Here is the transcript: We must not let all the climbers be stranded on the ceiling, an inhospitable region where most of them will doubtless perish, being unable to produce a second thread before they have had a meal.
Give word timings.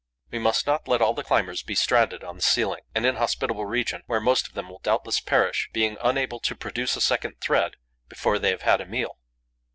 We 0.31 0.39
must 0.39 0.65
not 0.65 0.87
let 0.87 0.99
all 0.99 1.13
the 1.13 1.21
climbers 1.23 1.61
be 1.61 1.75
stranded 1.75 2.23
on 2.23 2.35
the 2.35 2.41
ceiling, 2.41 2.81
an 2.95 3.05
inhospitable 3.05 3.67
region 3.67 4.01
where 4.07 4.19
most 4.19 4.47
of 4.47 4.55
them 4.55 4.67
will 4.67 4.79
doubtless 4.79 5.19
perish, 5.19 5.69
being 5.73 5.97
unable 6.01 6.39
to 6.39 6.55
produce 6.55 6.95
a 6.95 7.01
second 7.01 7.39
thread 7.39 7.75
before 8.09 8.39
they 8.39 8.49
have 8.49 8.63
had 8.63 8.81
a 8.81 8.87
meal. 8.87 9.19